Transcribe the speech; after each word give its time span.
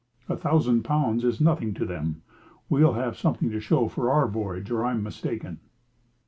A 0.27 0.35
thousand 0.35 0.81
pounds 0.81 1.23
is 1.23 1.39
nothing 1.39 1.75
to 1.75 1.85
them. 1.85 2.23
We'll 2.69 2.93
have 2.93 3.15
something 3.19 3.51
to 3.51 3.59
show 3.59 3.87
for 3.87 4.09
our 4.09 4.27
voyage, 4.27 4.71
or 4.71 4.83
I 4.83 4.93
am 4.93 5.03
mistaken." 5.03 5.59